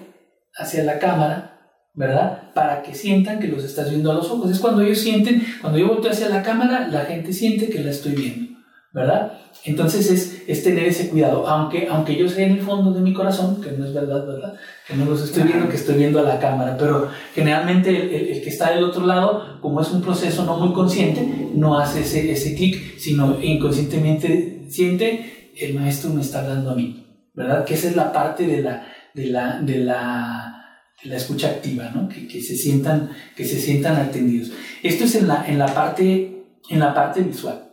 hacia 0.55 0.83
la 0.83 0.99
cámara, 0.99 1.59
¿verdad? 1.93 2.53
Para 2.53 2.81
que 2.81 2.95
sientan 2.95 3.39
que 3.39 3.49
los 3.49 3.65
estás 3.65 3.89
viendo 3.89 4.09
a 4.09 4.15
los 4.15 4.31
ojos. 4.31 4.49
Es 4.51 4.59
cuando 4.59 4.81
ellos 4.81 4.99
sienten, 4.99 5.45
cuando 5.59 5.77
yo 5.77 5.89
volteo 5.89 6.11
hacia 6.11 6.29
la 6.29 6.41
cámara, 6.41 6.87
la 6.87 7.01
gente 7.01 7.33
siente 7.33 7.67
que 7.67 7.83
la 7.83 7.91
estoy 7.91 8.13
viendo. 8.13 8.55
¿verdad? 8.93 9.33
Entonces 9.65 10.09
es, 10.09 10.43
es, 10.47 10.63
tener 10.63 10.85
ese 10.85 11.09
cuidado, 11.09 11.45
aunque, 11.45 11.89
aunque 11.91 12.15
yo 12.15 12.29
sé 12.29 12.45
en 12.45 12.53
el 12.53 12.61
fondo 12.61 12.93
de 12.93 13.01
mi 13.01 13.13
corazón, 13.13 13.59
que 13.59 13.73
no 13.73 13.83
es 13.83 13.93
verdad, 13.93 14.25
¿verdad? 14.25 14.53
Que 14.87 14.95
no 14.95 15.03
los 15.03 15.21
estoy 15.21 15.43
viendo, 15.43 15.67
que 15.67 15.75
estoy 15.75 15.95
viendo 15.95 16.19
a 16.19 16.23
la 16.23 16.39
cámara, 16.39 16.77
pero 16.79 17.09
generalmente 17.33 17.89
el, 17.89 18.37
el, 18.37 18.41
que 18.41 18.49
está 18.49 18.71
del 18.71 18.85
otro 18.85 19.05
lado, 19.05 19.59
como 19.59 19.81
es 19.81 19.91
un 19.91 20.01
proceso 20.01 20.45
no 20.45 20.57
muy 20.57 20.73
consciente, 20.73 21.27
no 21.53 21.77
hace 21.77 22.03
ese, 22.03 22.31
ese 22.31 22.55
clic, 22.55 22.97
sino 22.97 23.37
inconscientemente 23.43 24.67
siente, 24.69 25.51
el 25.59 25.73
maestro 25.73 26.11
me 26.11 26.21
está 26.21 26.39
hablando 26.39 26.71
a 26.71 26.75
mí, 26.75 27.04
¿verdad? 27.35 27.65
Que 27.65 27.73
esa 27.73 27.89
es 27.89 27.95
la 27.95 28.11
parte 28.11 28.47
de 28.47 28.61
la, 28.61 28.87
de 29.13 29.27
la, 29.27 29.59
de 29.61 29.77
la, 29.79 30.81
de 31.03 31.09
la 31.09 31.17
escucha 31.17 31.47
activa, 31.47 31.91
¿no? 31.93 32.07
Que, 32.07 32.27
que, 32.27 32.41
se 32.41 32.55
sientan, 32.55 33.11
que 33.35 33.45
se 33.45 33.59
sientan 33.59 33.95
atendidos. 33.97 34.51
Esto 34.81 35.03
es 35.03 35.15
en 35.15 35.27
la, 35.27 35.45
en 35.47 35.59
la, 35.59 35.67
parte, 35.67 36.43
en 36.69 36.79
la 36.79 36.93
parte 36.93 37.21
visual. 37.21 37.65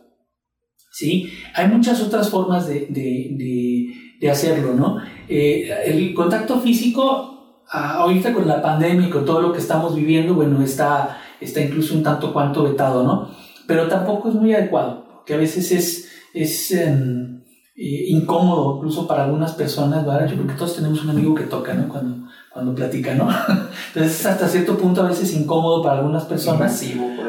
¿sí? 0.93 1.33
Hay 1.55 1.67
muchas 1.67 2.01
otras 2.01 2.29
formas 2.29 2.67
de, 2.67 2.87
de, 2.89 3.93
de, 4.19 4.31
hacerlo, 4.31 4.73
¿no? 4.73 5.01
Eh, 5.27 5.69
el 5.85 6.13
contacto 6.13 6.61
físico, 6.61 7.63
ahorita 7.69 8.31
con 8.31 8.47
la 8.47 8.61
pandemia 8.61 9.07
y 9.07 9.09
con 9.09 9.25
todo 9.25 9.41
lo 9.41 9.51
que 9.51 9.59
estamos 9.59 9.95
viviendo, 9.95 10.33
bueno, 10.33 10.61
está, 10.61 11.19
está 11.41 11.59
incluso 11.59 11.93
un 11.95 12.03
tanto 12.03 12.31
cuanto 12.31 12.63
vetado, 12.63 13.03
¿no? 13.03 13.29
Pero 13.67 13.87
tampoco 13.87 14.29
es 14.29 14.35
muy 14.35 14.53
adecuado, 14.53 15.05
porque 15.09 15.33
a 15.33 15.37
veces 15.37 15.71
es, 15.71 16.11
es 16.33 16.71
em, 16.71 17.42
eh, 17.75 18.05
incómodo, 18.09 18.77
incluso 18.77 19.07
para 19.07 19.23
algunas 19.23 19.53
personas, 19.53 20.05
¿verdad? 20.05 20.27
Yo 20.27 20.35
creo 20.35 20.47
que 20.47 20.53
todos 20.53 20.75
tenemos 20.75 21.03
un 21.03 21.09
amigo 21.09 21.33
que 21.33 21.45
toca, 21.45 21.73
¿no? 21.73 21.89
Cuando, 21.89 22.27
cuando 22.51 22.75
platica, 22.75 23.15
¿no? 23.15 23.27
Entonces, 23.87 24.25
hasta 24.27 24.47
cierto 24.47 24.77
punto 24.77 25.01
a 25.01 25.09
veces 25.09 25.33
incómodo 25.33 25.81
para 25.81 25.97
algunas 25.97 26.25
personas. 26.25 26.79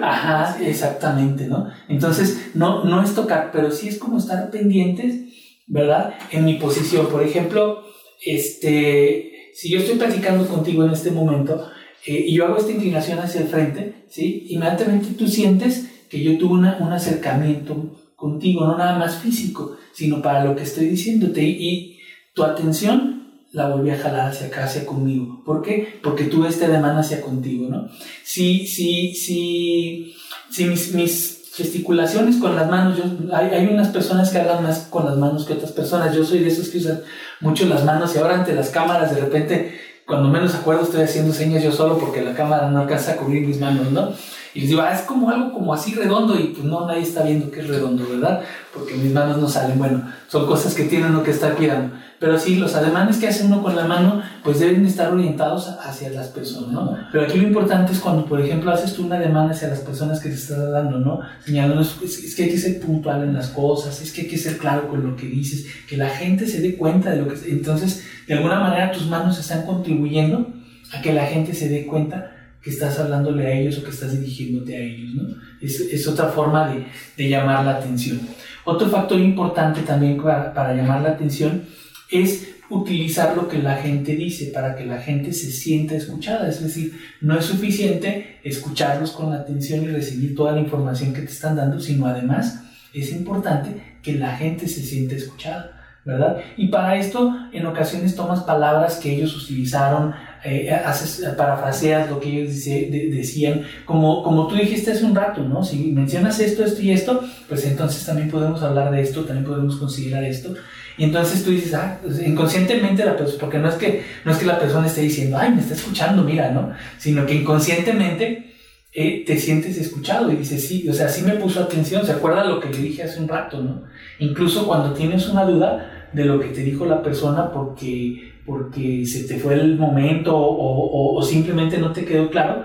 Ajá, 0.03 0.63
exactamente, 0.63 1.47
¿no? 1.47 1.69
Entonces, 1.89 2.51
no, 2.53 2.85
no 2.85 3.03
es 3.03 3.15
tocar, 3.15 3.51
pero 3.53 3.71
sí 3.71 3.89
es 3.89 3.99
como 3.99 4.19
estar 4.19 4.51
pendientes, 4.51 5.33
¿verdad? 5.67 6.13
En 6.31 6.45
mi 6.45 6.55
posición. 6.57 7.07
Por 7.07 7.23
ejemplo, 7.23 7.83
este, 8.23 9.33
si 9.55 9.71
yo 9.71 9.79
estoy 9.79 9.97
platicando 9.97 10.47
contigo 10.47 10.85
en 10.85 10.91
este 10.91 11.11
momento 11.11 11.67
eh, 12.05 12.23
y 12.27 12.35
yo 12.35 12.45
hago 12.45 12.59
esta 12.59 12.73
inclinación 12.73 13.19
hacia 13.19 13.41
el 13.41 13.49
frente, 13.49 14.05
¿sí? 14.11 14.47
Inmediatamente 14.51 15.15
tú 15.17 15.27
sientes 15.27 15.89
que 16.11 16.23
yo 16.23 16.37
tuve 16.37 16.53
una, 16.53 16.77
un 16.81 16.93
acercamiento 16.93 18.04
contigo, 18.25 18.67
no 18.67 18.79
nada 18.79 18.99
más 18.99 19.17
físico, 19.17 19.77
sino 19.93 20.23
para 20.23 20.43
lo 20.47 20.57
que 20.57 20.63
estoy 20.63 20.87
diciéndote. 20.87 21.43
Y 21.43 21.99
tu 22.33 22.43
atención 22.43 23.25
la 23.53 23.69
volví 23.69 23.91
a 23.91 23.99
jalar 23.99 24.31
hacia 24.31 24.47
acá, 24.47 24.65
hacia 24.65 24.87
conmigo. 24.87 25.43
¿Por 25.45 25.61
qué? 25.61 26.01
Porque 26.03 26.25
tuve 26.25 26.49
este 26.49 26.67
demanda 26.67 27.01
hacia 27.01 27.21
contigo, 27.21 27.69
¿no? 27.69 27.87
Si, 28.25 28.67
si, 28.67 29.15
si, 29.15 30.17
si 30.51 30.65
mis, 30.65 30.95
mis 30.95 31.53
gesticulaciones 31.55 32.37
con 32.37 32.57
las 32.57 32.71
manos, 32.71 32.99
hay, 33.31 33.49
hay, 33.51 33.67
unas 33.67 33.89
personas 33.89 34.31
que 34.31 34.39
hablan 34.39 34.63
más 34.63 34.87
con 34.89 35.05
las 35.05 35.19
manos 35.19 35.45
que 35.45 35.53
otras 35.53 35.73
personas. 35.73 36.17
Yo 36.17 36.25
soy 36.25 36.39
de 36.39 36.49
esos 36.49 36.71
que 36.71 36.79
usan 36.79 37.03
mucho 37.41 37.67
las 37.67 37.85
manos 37.85 38.15
y 38.15 38.19
ahora 38.19 38.37
ante 38.37 38.55
las 38.55 38.71
cámaras 38.71 39.15
de 39.15 39.21
repente, 39.21 39.79
cuando 40.07 40.31
menos 40.31 40.55
acuerdo, 40.55 40.85
estoy 40.85 41.03
haciendo 41.03 41.35
señas 41.35 41.63
yo 41.63 41.73
solo 41.73 41.99
porque 41.99 42.23
la 42.23 42.35
cámara 42.35 42.71
no 42.71 42.81
alcanza 42.81 43.13
a 43.13 43.17
cubrir 43.17 43.47
mis 43.47 43.61
manos, 43.61 43.93
¿no? 43.93 44.15
Y 44.55 44.61
les 44.61 44.69
digo, 44.69 44.83
ah, 44.83 44.95
es 44.95 45.03
como 45.03 45.31
algo 45.31 45.53
como 45.53 45.75
así 45.75 45.95
redondo 45.95 46.39
y 46.39 46.45
pues 46.45 46.65
no, 46.65 46.87
nadie 46.87 47.03
está 47.03 47.25
viendo 47.25 47.51
que 47.51 47.61
es 47.61 47.67
redondo, 47.67 48.07
¿verdad? 48.09 48.41
Porque 48.73 48.95
mis 48.95 49.13
manos 49.13 49.39
no 49.39 49.49
salen. 49.49 49.79
Bueno, 49.79 50.09
son 50.29 50.47
cosas 50.47 50.75
que 50.75 50.85
tiene 50.85 51.09
uno 51.09 51.25
que 51.25 51.33
estar 51.33 51.57
cuidando. 51.57 51.97
Pero 52.21 52.39
sí, 52.39 52.57
los 52.57 52.75
ademanes 52.77 53.19
que 53.19 53.27
hace 53.27 53.45
uno 53.45 53.63
con 53.63 53.75
la 53.75 53.85
mano, 53.85 54.23
pues 54.45 54.61
deben 54.61 54.87
estar 54.87 55.13
orientados 55.13 55.69
hacia 55.85 56.11
las 56.11 56.29
personas, 56.29 56.71
¿no? 56.71 56.97
Pero 57.11 57.25
aquí 57.25 57.37
lo 57.39 57.49
importante 57.49 57.93
es 57.93 57.99
cuando, 57.99 58.25
por 58.25 58.41
ejemplo, 58.41 58.71
haces 58.71 58.95
tú 58.95 59.05
una 59.05 59.19
demanda 59.19 59.53
hacia 59.53 59.69
las 59.69 59.81
personas 59.81 60.21
que 60.21 60.29
te 60.29 60.37
estás 60.37 60.71
dando, 60.71 61.01
¿no? 61.01 61.21
Señalando, 61.45 61.83
es, 61.83 62.35
que 62.37 62.45
hay 62.45 62.51
que 62.51 62.59
ser 62.59 62.81
puntual 62.81 63.25
en 63.25 63.35
las 63.35 63.49
cosas, 63.49 64.01
es 64.01 64.13
que 64.13 64.23
hay 64.23 64.29
que 64.29 64.39
ser 64.39 64.57
claro 64.57 64.89
con 64.89 65.05
lo 65.05 65.17
que 65.17 65.27
dices, 65.27 65.67
que 65.89 65.97
la 65.97 66.09
gente 66.09 66.47
se 66.47 66.61
dé 66.61 66.77
cuenta 66.77 67.11
de 67.11 67.17
lo 67.17 67.29
que... 67.29 67.35
Entonces, 67.51 68.05
de 68.29 68.35
alguna 68.35 68.61
manera 68.61 68.93
tus 68.93 69.07
manos 69.07 69.39
están 69.39 69.67
contribuyendo 69.67 70.49
a 70.93 71.03
que 71.03 71.13
la 71.13 71.27
gente 71.27 71.55
se 71.55 71.69
dé 71.69 71.87
cuenta 71.87 72.31
que 72.65 72.71
estás 72.71 72.99
hablándole 72.99 73.47
a 73.47 73.53
ellos 73.53 73.79
o 73.79 73.85
que 73.85 73.91
estás 73.91 74.19
dirigiéndote 74.19 74.75
a 74.75 74.81
ellos, 74.81 75.15
¿no? 75.15 75.37
Es, 75.61 75.81
es 75.81 76.09
otra 76.09 76.29
forma 76.29 76.69
de, 76.71 76.87
de, 77.17 77.29
llamar 77.29 77.63
la 77.63 77.73
atención. 77.73 78.21
Otro 78.65 78.89
factor 78.89 79.21
importante 79.21 79.83
también 79.83 80.17
para, 80.17 80.55
para, 80.55 80.75
llamar 80.75 81.03
la 81.03 81.11
atención 81.11 81.65
es 82.11 82.55
utilizar 82.71 83.37
lo 83.37 83.49
que 83.49 83.59
la 83.59 83.77
gente 83.77 84.17
dice 84.17 84.47
para 84.47 84.75
que 84.75 84.87
la 84.87 84.99
gente 84.99 85.35
se 85.35 85.53
sienta 85.53 85.95
escuchada. 85.95 86.49
Es 86.49 86.63
decir, 86.63 86.99
no 87.21 87.39
es 87.39 87.45
suficiente 87.45 88.41
escucharlos 88.43 89.11
con 89.11 89.31
la 89.31 89.41
atención 89.41 89.85
y 89.85 89.89
recibir 89.89 90.35
toda 90.35 90.53
la 90.53 90.61
información 90.61 91.13
que 91.13 91.21
te 91.21 91.33
están 91.33 91.57
dando, 91.57 91.79
sino 91.79 92.07
además 92.07 92.63
es 92.95 93.13
importante 93.13 93.99
que 94.03 94.15
la 94.15 94.37
gente 94.37 94.69
se 94.69 94.83
sienta 94.83 95.17
escuchada. 95.17 95.75
¿verdad? 96.05 96.39
Y 96.57 96.69
para 96.69 96.97
esto, 96.97 97.35
en 97.53 97.67
ocasiones 97.67 98.15
tomas 98.15 98.43
palabras 98.43 98.97
que 98.97 99.15
ellos 99.15 99.43
utilizaron, 99.43 100.15
eh, 100.45 100.71
haces, 100.71 101.25
parafraseas 101.37 102.11
lo 102.11 102.21
que 102.21 102.29
ellos 102.29 102.65
decían, 102.65 103.63
como, 103.85 104.23
como 104.23 104.47
tú 104.47 104.57
dijiste 104.57 104.93
hace 104.93 105.05
un 105.05 105.15
rato, 105.15 105.43
¿no? 105.43 105.65
Si 105.65 105.91
mencionas 105.93 106.39
esto, 106.41 106.65
esto 106.65 106.83
y 106.83 106.93
esto, 106.93 107.23
pues 107.49 107.65
entonces 107.65 108.05
también 108.05 108.31
podemos 108.31 108.63
hablar 108.63 108.91
de 108.91 109.01
esto, 109.01 109.25
también 109.25 109.47
podemos 109.47 109.77
considerar 109.77 110.25
esto. 110.25 110.55
Y 110.97 111.05
entonces 111.05 111.43
tú 111.45 111.51
dices, 111.51 111.75
ah, 111.75 111.99
pues 112.03 112.21
inconscientemente 112.21 113.05
la 113.05 113.17
persona, 113.17 113.41
porque 113.41 113.59
no 113.59 113.69
es, 113.69 113.75
que, 113.75 114.05
no 114.25 114.33
es 114.33 114.39
que 114.39 114.47
la 114.47 114.59
persona 114.59 114.87
esté 114.87 115.01
diciendo, 115.01 115.39
ay, 115.39 115.51
me 115.51 115.61
está 115.61 115.75
escuchando, 115.75 116.23
mira, 116.23 116.51
¿no? 116.51 116.73
Sino 116.99 117.27
que 117.27 117.35
inconscientemente 117.35 118.55
eh, 118.93 119.25
te 119.27 119.39
sientes 119.39 119.77
escuchado 119.79 120.31
y 120.31 120.37
dices, 120.37 120.69
sí, 120.69 120.89
o 120.89 120.93
sea, 120.93 121.09
sí 121.09 121.23
me 121.23 121.33
puso 121.33 121.61
atención, 121.61 122.07
se 122.07 122.13
acuerda 122.13 122.45
lo 122.45 122.61
que 122.61 122.69
le 122.69 122.79
dije 122.79 123.03
hace 123.03 123.19
un 123.19 123.29
rato, 123.29 123.61
¿no? 123.61 123.83
Incluso 124.21 124.67
cuando 124.67 124.93
tienes 124.93 125.29
una 125.29 125.45
duda, 125.45 125.91
de 126.15 126.25
lo 126.25 126.39
que 126.41 126.49
te 126.49 126.63
dijo 126.63 126.87
la 126.87 127.03
persona 127.03 127.53
porque, 127.53 128.34
porque 128.47 129.05
se 129.07 129.25
te 129.25 129.39
fue 129.39 129.55
el 129.55 129.79
momento 129.79 130.37
o, 130.37 131.17
o, 131.17 131.23
simplemente 131.23 131.79
no 131.79 131.93
te 131.93 132.05
quedó 132.05 132.31
claro, 132.31 132.65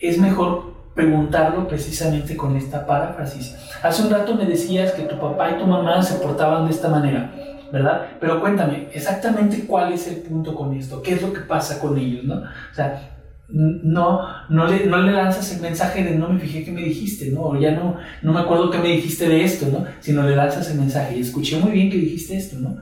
es 0.00 0.18
mejor 0.18 0.74
preguntarlo 0.94 1.66
precisamente 1.66 2.36
con 2.36 2.56
esta 2.56 2.86
paráfrasis. 2.86 3.56
Hace 3.82 4.02
un 4.02 4.10
rato 4.10 4.34
me 4.34 4.46
decías 4.46 4.92
que 4.92 5.02
tu 5.02 5.18
papá 5.18 5.50
y 5.50 5.58
tu 5.58 5.66
mamá 5.66 6.02
se 6.02 6.20
portaban 6.20 6.66
de 6.66 6.72
esta 6.72 6.88
manera, 6.88 7.34
¿verdad? 7.72 8.06
Pero 8.20 8.40
cuéntame, 8.40 8.88
exactamente 8.92 9.66
cuál 9.66 9.92
es 9.92 10.06
el 10.08 10.16
punto 10.16 10.54
con 10.54 10.74
esto, 10.74 11.02
qué 11.02 11.14
es 11.14 11.22
lo 11.22 11.32
que 11.32 11.40
pasa 11.40 11.80
con 11.80 11.98
ellos, 11.98 12.24
¿no? 12.24 12.36
O 12.36 12.74
sea, 12.74 13.10
no, 13.48 14.26
no, 14.48 14.66
le, 14.66 14.86
no 14.86 14.98
le 14.98 15.12
lanzas 15.12 15.54
el 15.54 15.60
mensaje 15.60 16.02
de 16.02 16.16
no 16.16 16.28
me 16.28 16.40
fijé 16.40 16.64
que 16.64 16.72
me 16.72 16.82
dijiste, 16.82 17.30
¿no? 17.30 17.42
O 17.42 17.56
ya 17.58 17.72
no, 17.72 17.96
no 18.22 18.32
me 18.32 18.40
acuerdo 18.40 18.70
qué 18.70 18.78
me 18.78 18.88
dijiste 18.88 19.28
de 19.28 19.44
esto, 19.44 19.66
¿no? 19.70 19.84
Sino 20.00 20.22
le 20.22 20.36
lanzas 20.36 20.70
el 20.70 20.78
mensaje 20.78 21.16
y 21.16 21.20
escuché 21.20 21.58
muy 21.58 21.72
bien 21.72 21.90
que 21.90 21.98
dijiste 21.98 22.36
esto, 22.36 22.58
¿no? 22.58 22.76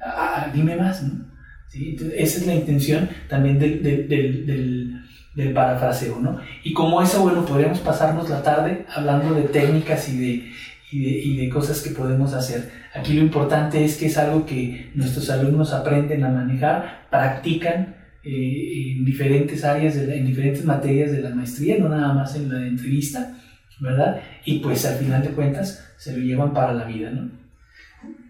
Ah 0.00 0.48
dime 0.52 0.76
más, 0.76 1.02
¿no? 1.02 1.37
Esa 1.72 2.38
es 2.38 2.46
la 2.46 2.54
intención 2.54 3.08
también 3.28 3.58
del, 3.58 3.82
del, 3.82 4.08
del, 4.08 5.04
del, 5.34 5.52
parafraseo, 5.52 6.18
¿no? 6.18 6.40
Y 6.64 6.72
como 6.72 7.02
eso, 7.02 7.22
bueno, 7.22 7.44
podríamos 7.44 7.78
pasarnos 7.80 8.28
la 8.28 8.42
tarde 8.42 8.86
hablando 8.94 9.34
de 9.34 9.42
técnicas 9.42 10.08
y 10.08 10.18
de, 10.18 10.52
y 10.90 11.04
de, 11.04 11.10
y 11.10 11.36
de 11.36 11.48
cosas 11.50 11.80
que 11.82 11.90
podemos 11.90 12.32
hacer. 12.32 12.70
Aquí 12.94 13.12
lo 13.12 13.20
importante 13.20 13.84
es 13.84 13.96
que 13.96 14.06
es 14.06 14.16
algo 14.16 14.46
que 14.46 14.90
nuestros 14.94 15.28
alumnos 15.30 15.72
aprenden 15.72 16.24
a 16.24 16.30
manejar, 16.30 17.06
practican, 17.10 17.98
eh, 18.24 18.92
en 18.96 19.04
diferentes 19.04 19.64
áreas, 19.64 19.96
en 19.96 20.26
diferentes 20.26 20.64
materias 20.64 21.12
de 21.12 21.22
la 21.22 21.30
maestría, 21.30 21.78
no 21.78 21.88
nada 21.88 22.12
más 22.12 22.34
en 22.34 22.48
la 22.48 22.66
entrevista, 22.66 23.38
¿verdad? 23.80 24.20
Y 24.44 24.58
pues 24.58 24.84
al 24.84 24.96
final 24.96 25.22
de 25.22 25.30
cuentas 25.30 25.94
se 25.96 26.16
lo 26.16 26.18
llevan 26.18 26.52
para 26.52 26.74
la 26.74 26.84
vida, 26.84 27.10
¿no? 27.10 27.30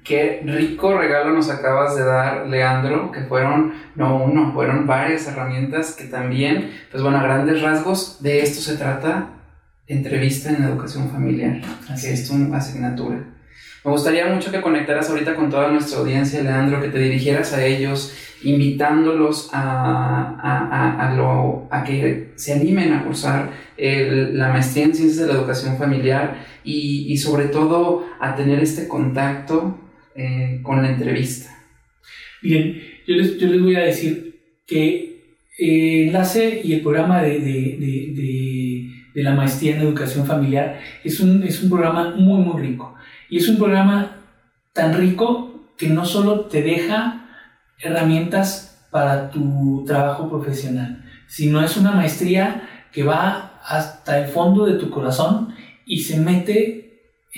Qué 0.05 0.43
rico 0.45 0.97
regalo 0.97 1.35
nos 1.35 1.51
acabas 1.51 1.95
de 1.95 2.05
dar, 2.05 2.47
Leandro, 2.47 3.13
que 3.13 3.21
fueron, 3.23 3.75
no 3.95 4.25
uno, 4.25 4.53
fueron 4.55 4.87
varias 4.87 5.27
herramientas 5.27 5.93
que 5.93 6.05
también, 6.05 6.73
pues 6.91 7.03
bueno, 7.03 7.19
a 7.19 7.23
grandes 7.23 7.61
rasgos, 7.61 8.23
de 8.23 8.41
esto 8.41 8.63
se 8.63 8.79
trata 8.79 9.31
entrevista 9.87 10.51
en 10.51 10.65
educación 10.65 11.11
familiar, 11.11 11.61
que 12.01 12.13
es. 12.13 12.29
Tu 12.29 12.55
asignatura. 12.55 13.25
Me 13.85 13.90
gustaría 13.92 14.26
mucho 14.26 14.50
que 14.50 14.61
conectaras 14.61 15.08
ahorita 15.08 15.35
con 15.35 15.50
toda 15.50 15.70
nuestra 15.70 15.99
audiencia, 15.99 16.42
Leandro, 16.42 16.80
que 16.80 16.88
te 16.88 16.99
dirigieras 16.99 17.52
a 17.52 17.64
ellos, 17.64 18.12
invitándolos 18.42 19.50
a, 19.52 20.37
a, 20.40 21.08
a, 21.11 21.70
a 21.70 21.85
que 21.85 22.32
se 22.37 22.52
animen 22.52 22.92
a 22.92 23.04
cursar 23.04 23.50
la 23.76 24.49
maestría 24.49 24.85
en 24.85 24.94
ciencias 24.94 25.26
de 25.26 25.32
la 25.32 25.38
educación 25.38 25.76
familiar 25.76 26.44
y, 26.64 27.06
y 27.08 27.16
sobre 27.16 27.47
todo 27.47 28.06
a 28.20 28.35
tener 28.35 28.61
este 28.61 28.88
contacto 28.88 29.78
eh, 30.14 30.61
con 30.62 30.82
la 30.82 30.90
entrevista. 30.90 31.56
Bien, 32.42 32.80
yo 33.06 33.14
les, 33.14 33.38
yo 33.38 33.49
les 33.49 33.62
voy 33.62 33.76
a 33.76 33.85
decir 33.85 34.40
que 34.66 35.37
eh, 35.58 36.06
Enlace 36.06 36.61
y 36.62 36.75
el 36.75 36.80
programa 36.82 37.23
de, 37.23 37.38
de, 37.38 37.76
de, 39.14 39.23
la 39.23 39.35
maestría 39.35 39.75
en 39.75 39.82
educación 39.82 40.25
familiar 40.26 40.78
es 41.02 41.18
un, 41.18 41.42
es 41.42 41.61
un 41.62 41.70
programa 41.70 42.14
muy, 42.16 42.40
muy 42.40 42.61
rico. 42.61 42.94
Y 43.28 43.38
es 43.38 43.49
un 43.49 43.58
programa 43.58 44.16
tan 44.73 44.94
rico 44.94 45.73
que 45.76 45.88
no 45.88 46.04
solo 46.04 46.47
te 46.47 46.62
deja 46.62 47.26
herramientas 47.80 48.87
para 48.90 49.30
tu 49.30 49.85
trabajo 49.87 50.28
profesional, 50.28 51.04
sino 51.28 51.62
es 51.62 51.76
una 51.76 51.92
maestría 51.92 52.87
que 52.92 53.02
va 53.02 53.61
hasta 53.64 54.18
el 54.18 54.28
fondo 54.28 54.64
de 54.64 54.75
tu 54.75 54.90
corazón 54.90 55.54
y 55.85 56.00
se 56.00 56.18
mete 56.18 56.88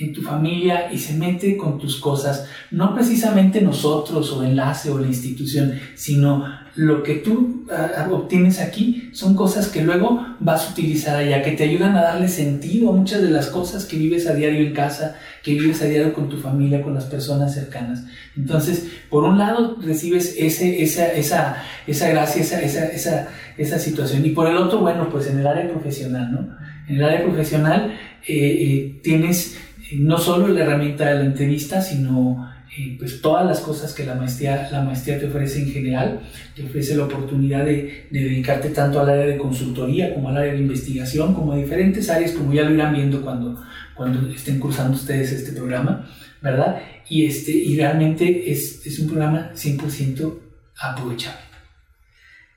en 0.01 0.13
tu 0.13 0.21
familia 0.21 0.91
y 0.91 0.97
se 0.97 1.13
mete 1.13 1.55
con 1.57 1.77
tus 1.77 1.99
cosas, 1.99 2.47
no 2.71 2.93
precisamente 2.93 3.61
nosotros 3.61 4.31
o 4.33 4.43
enlace 4.43 4.89
o 4.89 4.97
la 4.97 5.07
institución, 5.07 5.73
sino 5.95 6.45
lo 6.75 7.03
que 7.03 7.15
tú 7.15 7.65
ah, 7.71 8.07
obtienes 8.11 8.59
aquí 8.59 9.09
son 9.11 9.35
cosas 9.35 9.67
que 9.67 9.83
luego 9.83 10.25
vas 10.39 10.67
a 10.67 10.71
utilizar 10.71 11.17
allá, 11.17 11.43
que 11.43 11.51
te 11.51 11.63
ayudan 11.63 11.95
a 11.97 12.01
darle 12.01 12.27
sentido 12.27 12.89
a 12.89 12.93
muchas 12.93 13.21
de 13.21 13.29
las 13.29 13.47
cosas 13.47 13.85
que 13.85 13.97
vives 13.97 14.27
a 14.27 14.33
diario 14.33 14.65
en 14.65 14.73
casa, 14.73 15.17
que 15.43 15.53
vives 15.53 15.81
a 15.81 15.85
diario 15.85 16.13
con 16.13 16.29
tu 16.29 16.37
familia, 16.37 16.81
con 16.81 16.93
las 16.93 17.05
personas 17.05 17.53
cercanas. 17.53 18.03
Entonces, 18.37 18.87
por 19.09 19.23
un 19.25 19.37
lado 19.37 19.77
recibes 19.81 20.35
ese, 20.37 20.81
esa, 20.81 21.11
esa, 21.11 21.57
esa 21.85 22.09
gracia, 22.09 22.41
esa, 22.41 22.61
esa, 22.61 22.85
esa, 22.87 23.27
esa 23.57 23.79
situación, 23.79 24.25
y 24.25 24.29
por 24.29 24.47
el 24.47 24.57
otro, 24.57 24.79
bueno, 24.79 25.09
pues 25.09 25.27
en 25.27 25.39
el 25.39 25.47
área 25.47 25.69
profesional, 25.69 26.31
¿no? 26.31 26.57
En 26.87 26.95
el 26.95 27.03
área 27.03 27.23
profesional 27.23 27.93
eh, 28.27 28.35
eh, 28.35 28.99
tienes 29.03 29.57
no 29.99 30.17
solo 30.17 30.47
la 30.47 30.61
herramienta 30.61 31.09
de 31.09 31.15
la 31.15 31.25
entrevista, 31.25 31.81
sino 31.81 32.49
eh, 32.77 32.95
pues 32.97 33.21
todas 33.21 33.45
las 33.45 33.59
cosas 33.59 33.93
que 33.93 34.05
la 34.05 34.15
maestría, 34.15 34.69
la 34.71 34.81
maestría 34.81 35.19
te 35.19 35.27
ofrece 35.27 35.59
en 35.61 35.71
general, 35.71 36.21
te 36.55 36.63
ofrece 36.63 36.95
la 36.95 37.03
oportunidad 37.03 37.65
de, 37.65 38.07
dedicarte 38.09 38.69
tanto 38.69 39.01
al 39.01 39.09
área 39.09 39.25
de 39.25 39.37
consultoría 39.37 40.13
como 40.13 40.29
al 40.29 40.37
área 40.37 40.53
de 40.53 40.59
investigación, 40.59 41.33
como 41.33 41.51
a 41.51 41.57
diferentes 41.57 42.09
áreas, 42.09 42.31
como 42.31 42.53
ya 42.53 42.63
lo 42.63 42.73
irán 42.73 42.93
viendo 42.93 43.21
cuando, 43.21 43.61
cuando 43.93 44.25
estén 44.29 44.57
cursando 44.59 44.95
ustedes 44.95 45.33
este 45.33 45.51
programa, 45.51 46.09
¿verdad? 46.41 46.81
Y, 47.09 47.25
este, 47.25 47.51
y 47.51 47.75
realmente 47.75 48.49
es, 48.49 48.85
es 48.85 48.99
un 48.99 49.07
programa 49.07 49.51
100% 49.53 50.39
aprovechable. 50.79 51.41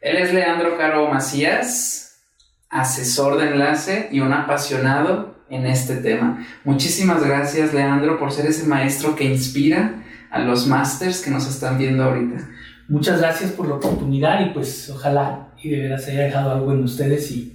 Él 0.00 0.18
es 0.18 0.32
Leandro 0.32 0.78
Caro 0.78 1.08
Macías, 1.08 2.20
asesor 2.70 3.40
de 3.40 3.48
enlace 3.48 4.08
y 4.12 4.20
un 4.20 4.32
apasionado 4.32 5.33
en 5.50 5.66
este 5.66 5.96
tema. 5.96 6.44
Muchísimas 6.64 7.24
gracias, 7.24 7.72
Leandro, 7.74 8.18
por 8.18 8.32
ser 8.32 8.46
ese 8.46 8.66
maestro 8.66 9.14
que 9.14 9.24
inspira 9.24 10.02
a 10.30 10.40
los 10.40 10.66
masters 10.66 11.22
que 11.22 11.30
nos 11.30 11.48
están 11.48 11.78
viendo 11.78 12.04
ahorita. 12.04 12.48
Muchas 12.88 13.20
gracias 13.20 13.52
por 13.52 13.68
la 13.68 13.76
oportunidad 13.76 14.44
y 14.44 14.50
pues 14.50 14.90
ojalá 14.90 15.48
y 15.62 15.70
de 15.70 15.80
veras 15.80 16.06
haya 16.08 16.24
dejado 16.24 16.50
algo 16.50 16.72
en 16.72 16.84
ustedes 16.84 17.30
y 17.30 17.53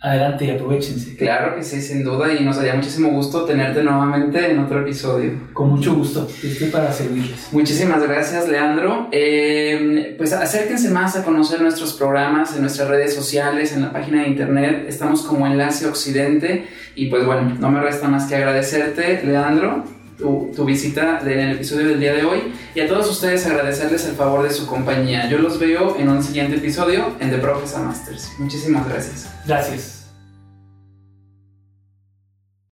adelante 0.00 0.46
y 0.46 0.50
aprovechense. 0.50 1.14
Claro 1.16 1.54
que 1.54 1.62
sí, 1.62 1.80
sin 1.82 2.02
duda, 2.02 2.32
y 2.32 2.42
nos 2.42 2.56
daría 2.56 2.74
muchísimo 2.74 3.10
gusto 3.10 3.44
tenerte 3.44 3.82
nuevamente 3.82 4.50
en 4.50 4.58
otro 4.58 4.80
episodio. 4.80 5.32
Con 5.52 5.68
mucho 5.70 5.94
gusto, 5.94 6.26
estoy 6.42 6.68
para 6.68 6.90
servirles. 6.90 7.48
Muchísimas 7.52 8.02
gracias, 8.02 8.48
Leandro. 8.48 9.08
Eh, 9.12 10.14
pues 10.16 10.32
acérquense 10.32 10.90
más 10.90 11.16
a 11.16 11.24
conocer 11.24 11.60
nuestros 11.60 11.92
programas 11.92 12.54
en 12.54 12.62
nuestras 12.62 12.88
redes 12.88 13.14
sociales, 13.14 13.74
en 13.74 13.82
la 13.82 13.92
página 13.92 14.22
de 14.22 14.28
internet. 14.28 14.86
Estamos 14.88 15.22
como 15.22 15.46
Enlace 15.46 15.86
Occidente. 15.86 16.66
Y 16.94 17.06
pues 17.06 17.24
bueno, 17.24 17.56
no 17.60 17.70
me 17.70 17.80
resta 17.80 18.08
más 18.08 18.26
que 18.26 18.36
agradecerte, 18.36 19.22
Leandro, 19.24 19.84
tu, 20.20 20.64
visita 20.64 21.20
en 21.24 21.40
el 21.40 21.56
episodio 21.56 21.88
del 21.88 22.00
día 22.00 22.12
de 22.14 22.24
hoy 22.24 22.52
y 22.74 22.80
a 22.80 22.88
todos 22.88 23.10
ustedes 23.10 23.46
agradecerles 23.46 24.06
el 24.06 24.14
favor 24.14 24.42
de 24.42 24.50
su 24.50 24.66
compañía. 24.66 25.28
Yo 25.28 25.38
los 25.38 25.58
veo 25.58 25.96
en 25.98 26.08
un 26.08 26.22
siguiente 26.22 26.56
episodio 26.56 27.16
en 27.20 27.30
The 27.30 27.38
Professor 27.38 27.82
Masters. 27.82 28.32
Muchísimas 28.38 28.88
gracias. 28.88 29.28
Gracias. 29.46 29.99